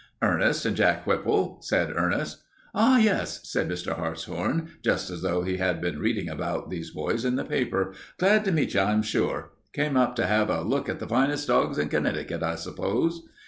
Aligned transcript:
"Ernest 0.23 0.65
and 0.65 0.75
Jack 0.75 1.05
Whipple," 1.05 1.59
said 1.61 1.93
Ernest. 1.95 2.41
"Ah, 2.73 2.97
yes," 2.97 3.39
said 3.47 3.69
Mr. 3.69 3.95
Hartshorn, 3.95 4.71
just 4.83 5.11
as 5.11 5.21
though 5.21 5.43
he 5.43 5.57
had 5.57 5.79
been 5.79 5.99
reading 5.99 6.27
about 6.27 6.71
these 6.71 6.89
boys 6.89 7.23
in 7.23 7.35
the 7.35 7.45
paper. 7.45 7.93
"Glad 8.17 8.43
to 8.45 8.51
meet 8.51 8.73
you, 8.73 8.79
I'm 8.79 9.03
sure. 9.03 9.51
Came 9.73 9.95
up 9.95 10.15
to 10.15 10.25
have 10.25 10.49
a 10.49 10.63
look 10.63 10.89
at 10.89 10.97
the 10.97 11.07
finest 11.07 11.45
dogs 11.49 11.77
in 11.77 11.87
Connecticut, 11.89 12.41
I 12.41 12.55
suppose." 12.55 13.21